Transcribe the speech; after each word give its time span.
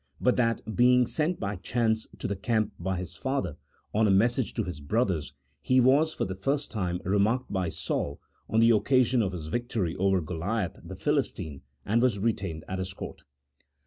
but 0.19 0.35
that 0.35 0.75
being 0.75 1.05
sent 1.05 1.39
by 1.39 1.55
chance 1.57 2.07
to 2.17 2.27
the 2.27 2.35
camp 2.35 2.73
by 2.79 2.97
his 2.97 3.15
father 3.15 3.55
on 3.93 4.07
a 4.07 4.09
message 4.09 4.51
to 4.55 4.63
his 4.63 4.81
brothers, 4.81 5.35
he 5.61 5.79
was 5.79 6.11
for 6.11 6.25
the 6.25 6.33
first 6.33 6.71
time 6.71 6.99
remarked 7.05 7.53
by 7.53 7.69
Saul 7.69 8.19
on 8.49 8.59
the 8.61 8.71
occasion 8.71 9.21
of 9.21 9.31
his 9.31 9.45
victory 9.45 9.95
over 9.97 10.19
Goliath 10.19 10.79
the 10.83 10.95
Philistine, 10.95 11.61
and 11.85 12.01
was 12.01 12.17
retained 12.17 12.65
at 12.67 12.79
his 12.79 12.93
court. 12.93 13.21